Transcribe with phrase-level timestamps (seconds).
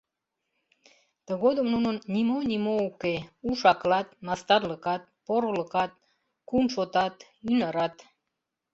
[1.25, 3.15] Тыгодым нунын нимо-нимо уке:
[3.49, 5.91] уш-акылат, мастарлыкат, порылыкат,
[6.49, 7.15] кун-шотат,
[7.49, 7.95] ӱнарат.